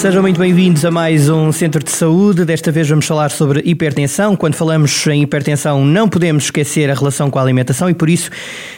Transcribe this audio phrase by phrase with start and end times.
[0.00, 2.46] Sejam muito bem-vindos a mais um Centro de Saúde.
[2.46, 4.34] Desta vez vamos falar sobre hipertensão.
[4.34, 8.30] Quando falamos em hipertensão, não podemos esquecer a relação com a alimentação e por isso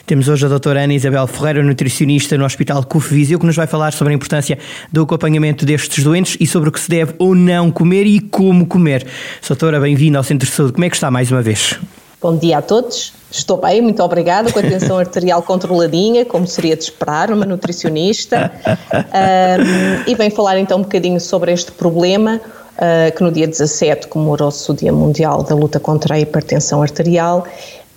[0.05, 3.69] temos hoje a doutora Ana Isabel Ferreira, nutricionista no Hospital CUF Viseu, que nos vai
[3.69, 4.59] falar sobre a importância
[4.91, 8.67] do acompanhamento destes doentes e sobre o que se deve ou não comer e como
[8.67, 9.07] comer.
[9.47, 10.73] Doutora, bem-vinda ao Centro de Saúde.
[10.73, 11.79] Como é que está mais uma vez?
[12.21, 13.22] Bom dia a todos.
[13.33, 18.53] Estou bem, muito obrigada, com a tensão arterial controladinha, como seria de esperar, uma nutricionista.
[18.93, 22.39] Um, e venho falar então um bocadinho sobre este problema,
[22.77, 27.47] uh, que no dia 17 comemorou-se o Dia Mundial da Luta contra a Hipertensão Arterial,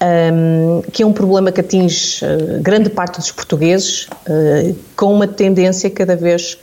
[0.02, 5.28] um, que é um problema que atinge uh, grande parte dos portugueses, uh, com uma
[5.28, 6.58] tendência cada vez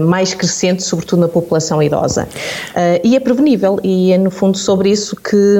[0.00, 2.28] mais crescente, sobretudo na população idosa.
[2.70, 5.58] Uh, e é prevenível, e é no fundo sobre isso que,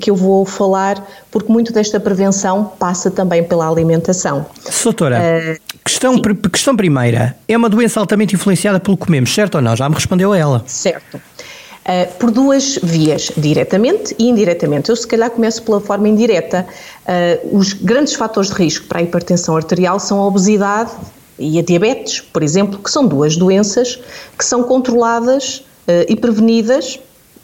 [0.00, 4.46] que eu vou falar, porque muito desta prevenção passa também pela alimentação.
[4.82, 9.62] Doutora, uh, questão, questão primeira: é uma doença altamente influenciada pelo que comemos, certo ou
[9.62, 9.76] não?
[9.76, 10.62] Já me respondeu a ela.
[10.66, 11.16] Certo.
[11.16, 14.90] Uh, por duas vias, diretamente e indiretamente.
[14.90, 16.66] Eu, se calhar, começo pela forma indireta.
[17.06, 20.92] Uh, os grandes fatores de risco para a hipertensão arterial são a obesidade
[21.40, 23.98] e a diabetes, por exemplo, que são duas doenças
[24.38, 27.00] que são controladas uh, e prevenidas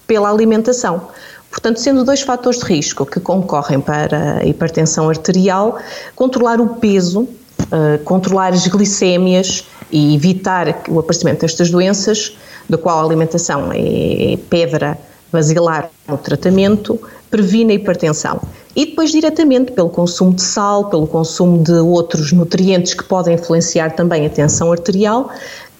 [0.06, 1.08] pela alimentação.
[1.50, 5.78] Portanto, sendo dois fatores de risco que concorrem para a hipertensão arterial,
[6.14, 12.36] controlar o peso, uh, controlar as glicémias e evitar o aparecimento destas doenças,
[12.68, 14.98] da qual a alimentação é pedra
[15.32, 18.40] basilar no tratamento, previne a hipertensão.
[18.74, 23.90] E depois, diretamente, pelo consumo de sal, pelo consumo de outros nutrientes que podem influenciar
[23.90, 25.30] também a tensão arterial,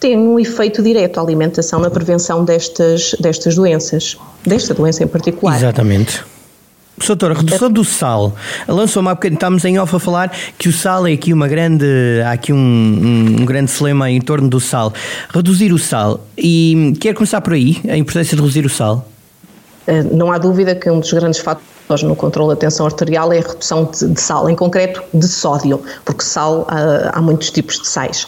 [0.01, 5.57] tem um efeito direto à alimentação na prevenção destas, destas doenças, desta doença em particular.
[5.57, 6.25] Exatamente.
[7.05, 8.35] Doutora, redução do sal.
[8.67, 11.85] Lançou-me há bocadinho, estamos em off a falar que o sal é aqui uma grande.
[12.25, 14.93] Há aqui um, um, grande dilema em torno do sal.
[15.29, 16.27] Reduzir o sal.
[16.39, 19.07] E quer começar por aí, a importância de reduzir o sal?
[19.87, 23.39] Eh, não há dúvida que um dos grandes fatores no controle da tensão arterial é
[23.39, 27.87] a redução de, sal, em concreto de sódio, porque sal ah, há muitos tipos de
[27.87, 28.27] sais.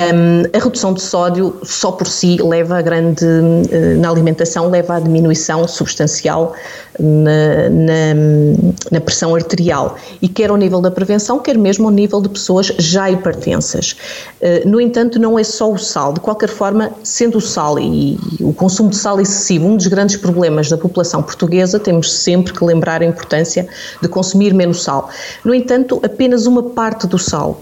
[0.00, 3.24] Um, a redução de sódio só por si leva a grande,
[3.68, 6.54] eh, na alimentação, leva à diminuição substancial
[7.00, 8.14] na, na,
[8.92, 12.66] na, pressão arterial e quer ao nível da prevenção, quer mesmo ao nível de pessoas
[12.78, 13.96] já hipertensas.
[14.40, 18.16] Uh, no entanto, não é só o sal, de qualquer forma, sendo o sal e,
[18.38, 22.52] e o consumo de sal excessivo um dos grandes problemas da população portuguesa, temos sempre
[22.52, 23.66] que lembrar a importância
[24.00, 25.10] de consumir menos sal.
[25.44, 27.60] No entanto, apenas uma parte do sal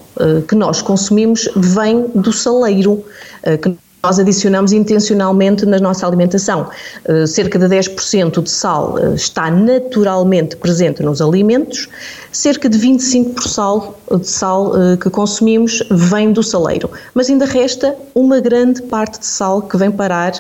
[0.48, 3.04] que nós consumimos vem do saleiro,
[3.42, 6.68] eh, que nós adicionamos intencionalmente na nossa alimentação.
[7.08, 11.88] Uh, cerca de 10% de sal está naturalmente presente nos alimentos,
[12.36, 18.40] cerca de 25% de sal uh, que consumimos vem do saleiro, mas ainda resta uma
[18.40, 20.32] grande parte de sal que vem parar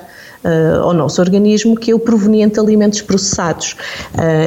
[0.80, 3.74] ao nosso organismo, que é o proveniente de alimentos processados.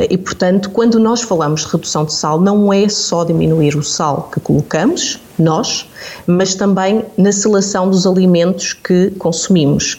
[0.09, 4.29] e, portanto, quando nós falamos de redução de sal, não é só diminuir o sal
[4.31, 5.89] que colocamos, nós,
[6.27, 9.97] mas também na seleção dos alimentos que consumimos.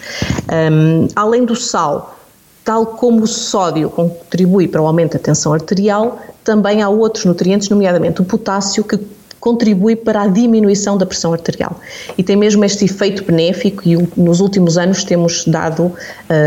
[0.72, 2.19] Um, além do sal,
[2.70, 7.68] tal como o sódio contribui para o aumento da tensão arterial, também há outros nutrientes,
[7.68, 8.96] nomeadamente o potássio, que
[9.40, 11.80] contribui para a diminuição da pressão arterial.
[12.16, 15.92] E tem mesmo este efeito benéfico e nos últimos anos temos dado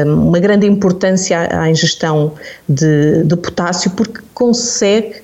[0.07, 2.31] um, uma grande importância à ingestão
[2.69, 5.22] de, de potássio porque consegue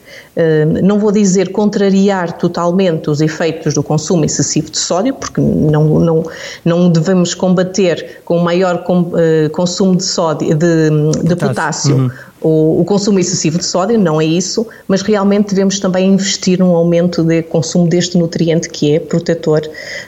[0.83, 6.23] não vou dizer contrariar totalmente os efeitos do consumo excessivo de sódio, porque não, não,
[6.63, 8.83] não devemos combater com o maior
[9.17, 10.89] eh, consumo de sódio, de,
[11.23, 11.95] de potássio.
[11.95, 12.11] Uhum.
[12.41, 16.73] O, o, consumo excessivo de sódio, não é isso, mas realmente devemos também investir num
[16.73, 19.61] aumento de consumo deste nutriente que é protetor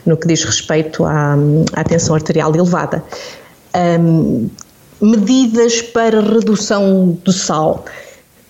[0.06, 1.36] no que diz respeito à,
[1.74, 3.04] à tensão arterial elevada.
[3.76, 4.50] Um,
[5.02, 7.86] medidas para redução do sal.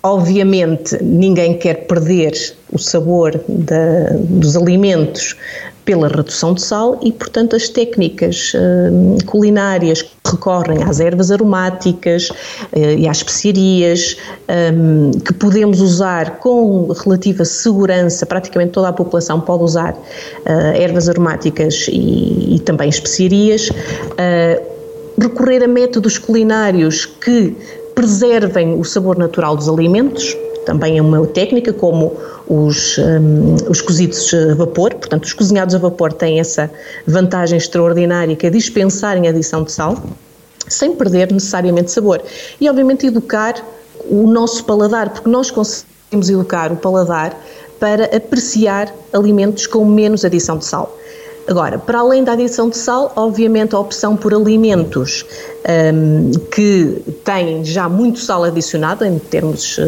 [0.03, 2.33] Obviamente, ninguém quer perder
[2.71, 5.36] o sabor da, dos alimentos
[5.86, 12.80] pela redução de sal e, portanto, as técnicas uh, culinárias recorrem às ervas aromáticas uh,
[12.98, 14.18] e às especiarias
[14.74, 21.09] um, que podemos usar com relativa segurança, praticamente toda a população pode usar uh, ervas
[21.09, 23.69] aromáticas e, e também especiarias.
[25.19, 27.56] recorrer a métodos culinários que
[28.01, 32.18] preservem o sabor natural dos alimentos, também é uma técnica, como
[32.48, 36.71] os, um, os cozidos a vapor, portanto, os cozinhados a vapor têm essa
[37.06, 40.01] vantagem extraordinária que é dispensarem a adição de sal,
[40.68, 42.24] sem perder necessariamente sabor.
[42.59, 43.53] E, obviamente, educar
[44.09, 47.39] o nosso paladar, porque nós conseguimos educar o paladar
[47.80, 50.98] para apreciar alimentos com menos adição de sal.
[51.47, 55.25] Agora, para além da adição de sal, obviamente a opção por alimentos
[55.93, 59.83] um, que têm já muito sal adicionado em termos uh,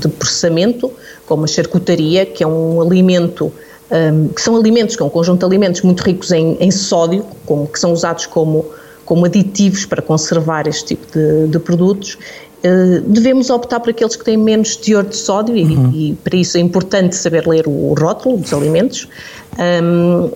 [0.00, 0.92] de processamento,
[1.26, 3.52] como a charcutaria, que é um alimento
[3.90, 7.24] um, que são alimentos, que é um conjunto de alimentos muito ricos em, em sódio,
[7.44, 8.66] como, que são usados como,
[9.04, 12.18] como aditivos para conservar este tipo de, de produtos,
[12.64, 15.92] Uh, devemos optar por aqueles que têm menos teor de sódio uhum.
[15.92, 19.06] e, e, para isso é importante saber ler o rótulo dos alimentos.
[19.56, 20.30] Um,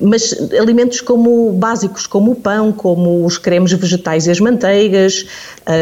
[0.00, 5.26] mas alimentos como básicos, como o pão, como os cremes vegetais e as manteigas,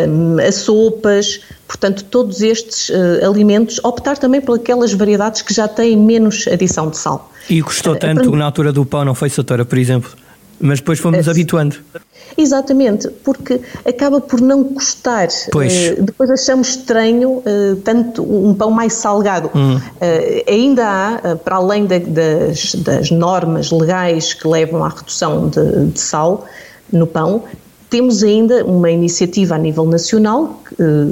[0.09, 5.67] um, as sopas, portanto, todos estes uh, alimentos, optar também por aquelas variedades que já
[5.67, 7.33] têm menos adição de sal.
[7.49, 10.11] E gostou tanto uh, na altura do pão, não foi, Soutora, por exemplo?
[10.63, 11.77] Mas depois fomos uh, habituando.
[12.39, 15.29] Exatamente, porque acaba por não custar.
[15.51, 15.91] Pois.
[15.91, 19.51] Uh, depois achamos estranho uh, tanto um pão mais salgado.
[19.55, 19.77] Hum.
[19.77, 19.81] Uh,
[20.49, 26.01] ainda há, para além de, das, das, normas legais que levam à redução de, de
[26.01, 26.47] sal
[26.93, 27.45] no pão,
[27.93, 30.63] temos ainda uma iniciativa a nível nacional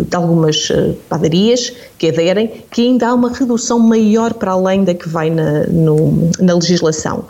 [0.09, 0.73] de algumas
[1.11, 5.67] padarias que aderem, que ainda há uma redução maior para além da que vai na,
[5.67, 7.27] no, na legislação.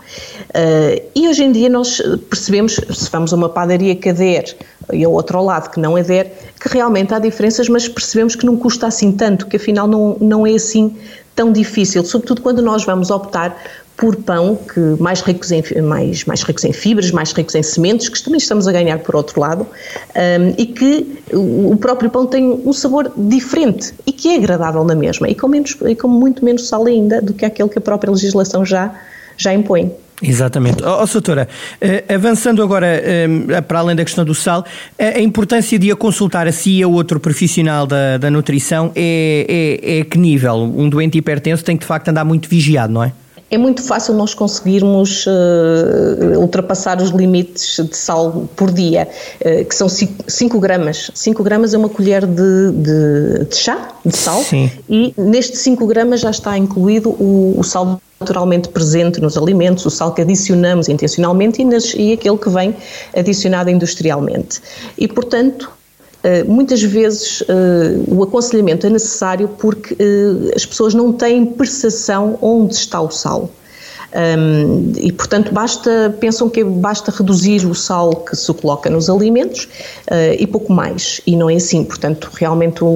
[0.51, 4.55] Uh, e hoje em dia nós percebemos, se vamos a uma padaria que adere
[4.93, 6.31] e ao outro lado que não adere,
[6.61, 10.47] que realmente há diferenças, mas percebemos que não custa assim tanto, que afinal não, não
[10.47, 10.97] é assim
[11.35, 13.57] tão difícil, sobretudo quando nós vamos optar
[14.01, 18.09] por pão que mais ricos em mais mais ricos em fibras, mais ricos em sementes,
[18.09, 19.67] que também estamos a ganhar por outro lado,
[20.17, 24.95] um, e que o próprio pão tem um sabor diferente e que é agradável na
[24.95, 27.81] mesma e com menos e com muito menos sal ainda do que aquele que a
[27.83, 28.95] própria legislação já
[29.37, 29.93] já impõe.
[30.23, 30.83] Exatamente.
[30.83, 31.49] Ó, oh, doutora,
[31.81, 34.65] uh, avançando agora uh, para além da questão do sal,
[34.99, 39.79] a, a, importância de a consultar a si a outro profissional da, da nutrição é,
[39.83, 40.57] é, é que nível?
[40.57, 43.13] Um doente hipertenso tem que de facto andar muito vigiado, não é?
[43.51, 49.09] É muito fácil nós conseguirmos uh, ultrapassar os limites de sal por dia,
[49.41, 51.11] uh, que são 5 gramas.
[51.13, 54.71] 5 gramas é uma colher de, de, de chá de sal Sim.
[54.89, 59.91] e nestes 5 gramas já está incluído o, o, sal naturalmente presente nos alimentos, o
[59.91, 62.77] sal que adicionamos intencionalmente e, nas, e aquele que vem
[63.17, 64.61] adicionado industrialmente.
[64.97, 65.71] E, portanto,
[66.47, 72.75] muitas vezes uh, o aconselhamento é necessário porque uh, as pessoas não têm percepção onde
[72.75, 73.51] está o sal.
[74.13, 79.69] Um, e, portanto, basta, pensam que basta reduzir o sal que se coloca nos alimentos
[80.37, 81.21] e pouco mais.
[81.25, 81.85] E não é assim.
[81.85, 82.89] Portanto, realmente o,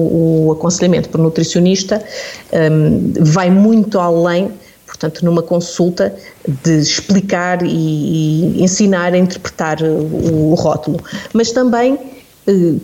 [0.47, 2.03] o aconselhamento por nutricionista
[2.51, 4.51] um, vai muito além
[4.85, 6.15] portanto, numa consulta
[6.63, 10.99] de explicar e, e ensinar a interpretar o, o rótulo,
[11.33, 12.14] mas também eh,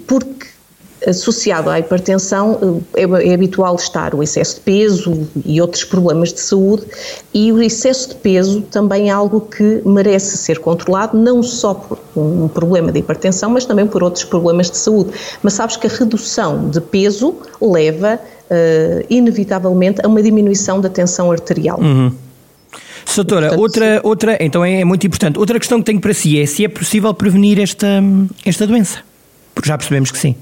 [0.08, 0.48] porque
[1.08, 6.32] associado à hipertensão eh, é, é, habitual estar o excesso de peso e outros problemas
[6.32, 6.86] de saúde
[7.34, 11.98] e o excesso de peso também é algo que merece ser controlado não só por
[12.16, 15.12] um problema de hipertensão mas também por outros problemas de saúde
[15.42, 21.32] mas sabes que a redução de peso leva uh, inevitavelmente a uma diminuição da tensão
[21.32, 22.12] arterial uhum.
[23.14, 25.38] Doutora, Portanto, outra, outra, então é muito importante.
[25.38, 28.02] Outra questão que tenho para si é se é possível prevenir esta,
[28.46, 29.00] esta doença.
[29.64, 30.36] Já percebemos que sim.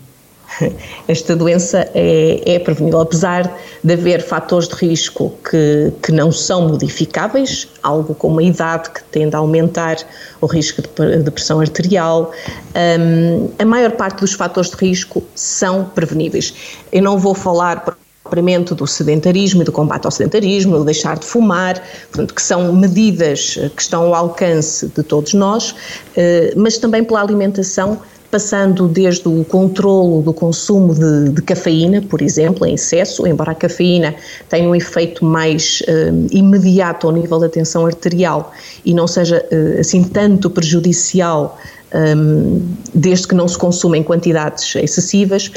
[1.07, 3.51] Esta doença é, é prevenível, apesar
[3.83, 9.03] de haver fatores de risco que, que não são modificáveis, algo como a idade que
[9.05, 9.97] tende a aumentar
[10.41, 12.31] o risco de, de pressão arterial.
[12.75, 16.53] Um, a maior parte dos fatores de risco são preveníveis.
[16.91, 21.25] Eu não vou falar propriamente do sedentarismo e do combate ao sedentarismo, do deixar de
[21.25, 25.73] fumar, portanto, que são medidas que estão ao alcance de todos nós,
[26.15, 27.99] eh, mas também pela alimentação
[28.31, 33.55] passando desde o controlo do consumo de, de, cafeína, por exemplo, em excesso, embora a
[33.55, 34.15] cafeína
[34.47, 38.53] tenha um efeito mais uh, imediato ao nível da tensão arterial
[38.85, 41.57] e não seja uh, assim tanto prejudicial
[41.93, 45.51] um, desde que não se consuma em quantidades excessivas,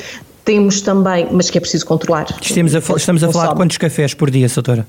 [0.45, 2.27] temos também, mas que é preciso controlar.
[2.41, 4.87] Estamos a, estamos a falar de quantos cafés por dia, doutora?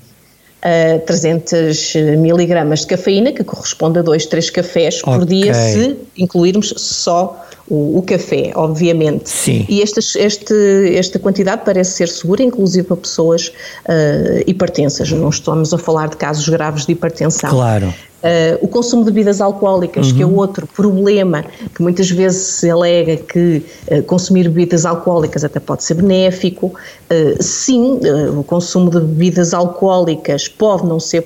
[0.64, 5.14] Uh, 300 miligramas de cafeína, que corresponde a 2, 3 cafés okay.
[5.14, 9.28] por dia, se incluirmos só o, o, café, obviamente.
[9.28, 9.66] Sim.
[9.68, 10.54] E esta, este,
[10.96, 15.10] esta quantidade parece ser segura, inclusive para pessoas uh, hipertensas.
[15.12, 17.50] Não estamos a falar de casos graves de hipertensão.
[17.50, 17.92] Claro.
[18.24, 20.16] Uh, o consumo de bebidas alcoólicas, uhum.
[20.16, 20.36] que é uhum.
[20.36, 25.92] outro problema que muitas vezes se alega que uh, consumir bebidas alcoólicas até pode ser
[25.92, 26.68] benéfico.
[26.68, 28.00] Uh, sim,
[28.34, 31.22] o consumo de bebidas alcoólicas pode não ser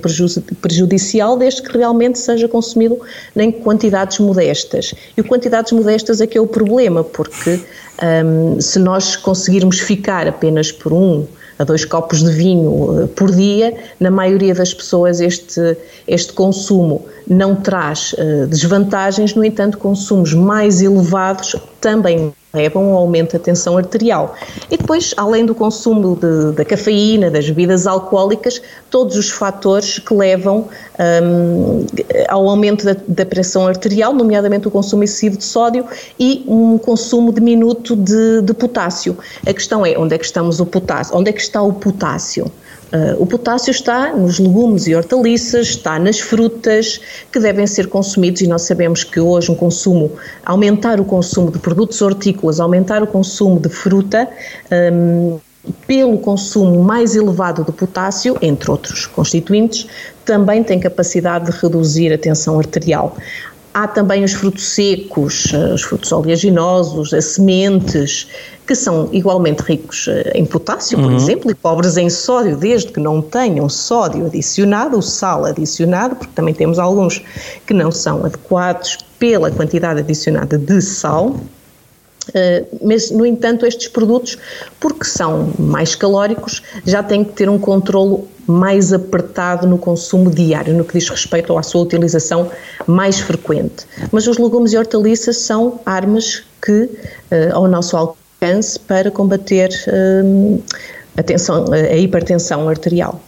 [0.60, 2.98] prejudicial, desde que realmente seja consumido
[3.36, 4.92] em quantidades modestas.
[5.16, 7.60] E o quantidades modestas é que é o problema, porque
[8.24, 11.24] um, se nós conseguirmos ficar apenas por um
[11.58, 17.04] a dois copos de vinho eh, por dia, na maioria das pessoas este, este consumo
[17.26, 23.76] não traz uh, desvantagens, no entanto, consumos mais elevados também levam ao aumento da tensão
[23.76, 24.34] arterial.
[24.70, 30.14] E depois, além do consumo de, da cafeína, das bebidas alcoólicas, todos os fatores que
[30.14, 30.68] levam
[31.22, 31.86] um,
[32.28, 35.84] ao aumento da, da, pressão arterial, nomeadamente o consumo excessivo de sódio
[36.18, 39.16] e um consumo diminuto de, de potássio.
[39.46, 41.16] A questão é, onde é que estamos o potássio?
[41.16, 42.50] Onde é que está o potássio?
[42.92, 46.98] Uh, o potássio está nos legumes e hortaliças, está nas frutas
[47.30, 50.12] que devem ser consumidos e nós sabemos que hoje um consumo,
[50.44, 54.26] aumentar o consumo de produtos hortícolas, aumentar o consumo de fruta,
[54.92, 55.38] um,
[55.86, 59.86] pelo consumo mais elevado de potássio, entre outros constituintes,
[60.24, 63.16] também tem capacidade de reduzir a tensão arterial.
[63.74, 68.26] Há também os frutos secos, eh, os frutos oleaginosos, as sementes,
[68.66, 71.16] que são igualmente ricos eh, em potássio, por uhum.
[71.16, 76.32] exemplo, e pobres em sódio, desde que não tenham sódio adicionado, o sal adicionado, porque
[76.34, 77.22] também temos alguns
[77.66, 81.36] que não são adequados pela quantidade adicionada de sal.
[82.28, 84.36] Uh, mas, no entanto, estes produtos,
[84.78, 90.74] porque são mais calóricos, já têm que ter um controlo mais apertado no consumo diário,
[90.74, 92.50] no que diz respeito à sua utilização
[92.86, 93.86] mais frequente.
[94.10, 96.90] Mas os legumes e hortaliças são armas que, uh,
[97.52, 100.62] ao nosso alcance, para combater uh,
[101.16, 103.20] a, tensão, a hipertensão arterial.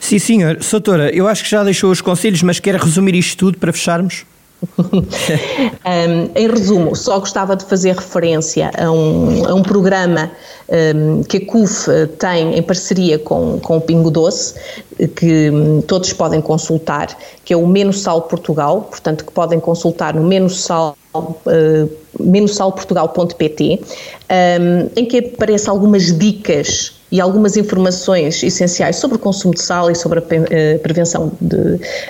[0.00, 0.62] Sim, senhor.
[0.62, 4.24] Soutora, eu acho que já deixou os conselhos, mas quer resumir isto tudo para fecharmos?
[4.78, 10.30] um, em resumo, só gostava de fazer referência a um, a um programa
[10.68, 14.54] um, que a CUF eh, tem em parceria com, com o Pingo Doce,
[15.14, 20.14] que um, todos podem consultar, que é o Menos Sal Portugal, portanto que podem consultar
[20.14, 23.80] no Menos Sal Uh, menossalportugal.pt,
[24.60, 29.90] um, em que aparecem algumas dicas e algumas informações essenciais sobre o consumo de sal
[29.90, 31.32] e sobre a uh, prevenção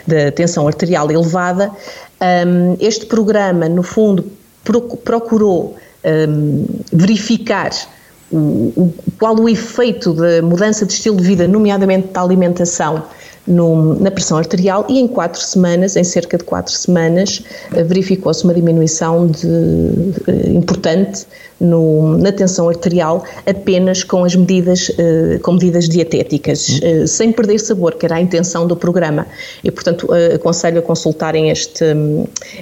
[0.06, 1.70] da tensão arterial elevada,
[2.20, 4.25] um, este programa, no fundo,
[5.04, 7.70] procurou um, verificar
[8.30, 13.04] o, o, qual o efeito da mudança de estilo de vida, nomeadamente da alimentação,
[13.46, 17.42] no, na pressão arterial e em quatro semanas, em cerca de quatro semanas,
[17.74, 21.26] eh, verificou-se uma diminuição de, de, importante
[21.60, 27.58] no, na tensão arterial apenas com as medidas, uh, com medidas dietéticas, uh, sem perder
[27.58, 29.26] sabor, que era a intenção do programa.
[29.64, 31.84] E, portanto, uh, aconselho a consultarem este,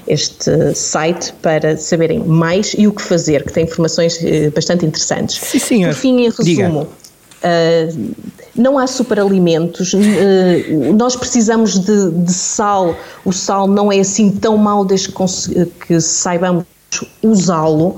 [0.06, 4.18] este site para saberem mais e o que fazer, que tem informações
[4.54, 5.40] bastante interessantes.
[5.42, 5.88] Sim, senhor.
[5.90, 6.86] Por fim, em resumo,
[8.56, 9.94] não há superalimentos,
[10.96, 12.94] nós precisamos de, de, sal,
[13.24, 16.64] o sal não é assim tão mau desde que, que saibamos
[17.22, 17.96] usá-lo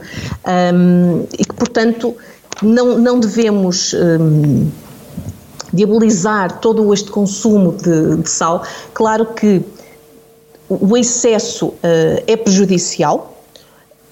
[0.74, 2.16] um, e que, portanto,
[2.62, 4.70] não, não devemos um,
[5.72, 8.62] diabolizar todo este consumo de, de, sal.
[8.94, 9.62] Claro que
[10.68, 13.35] o excesso uh, é prejudicial.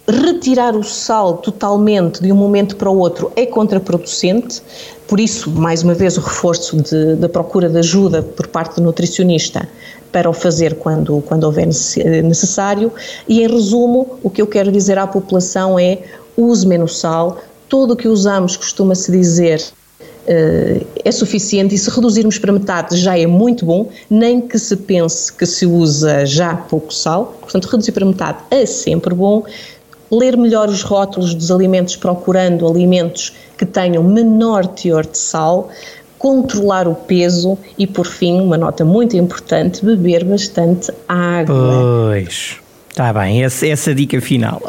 [0.07, 4.63] Retirar o sal totalmente de um momento para o outro é contraproducente,
[5.07, 6.77] por isso, mais uma vez, o reforço
[7.17, 9.69] da procura de ajuda por parte do nutricionista
[10.11, 12.93] para o fazer quando, quando houver necessário.
[13.29, 15.99] E, em resumo, o que eu quero dizer à população é
[16.37, 19.63] use menos sal, tudo o que usamos costuma-se dizer
[20.29, 21.75] uh, é suficiente.
[21.75, 25.67] E se reduzirmos para metade já é muito bom, nem que se pense que se
[25.67, 29.45] usa já pouco sal, portanto reduzir para metade é sempre bom.
[30.11, 35.71] Ler melhor os rótulos dos alimentos procurando alimentos que tenham menor teor de sal,
[36.19, 42.09] controlar o peso e, por fim, uma nota muito importante, beber bastante água.
[42.09, 42.57] Pois.
[42.89, 44.63] Está bem, essa, essa dica final,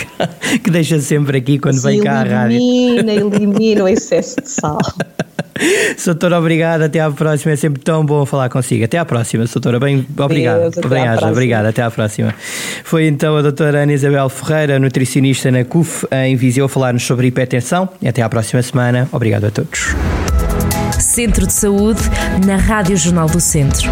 [0.64, 2.56] que deixa sempre aqui quando vem cá à rádio.
[2.56, 4.78] Elimina, elimina o excesso de sal.
[5.96, 7.52] Soutor, obrigado, até à próxima.
[7.52, 8.84] É sempre tão bom falar consigo.
[8.84, 9.78] Até à próxima, Soutora.
[9.78, 10.70] Bem, obrigado.
[10.70, 11.66] Deus, bem haja, obrigado.
[11.66, 12.34] Até à próxima.
[12.84, 17.88] Foi então a doutora Ana Isabel Ferreira, nutricionista na CUF, em Viseu, falar-nos sobre hipertensão.
[18.06, 19.08] Até à próxima semana.
[19.12, 19.94] Obrigado a todos.
[20.98, 22.00] Centro de Saúde,
[22.46, 23.90] na Rádio Jornal do Centro.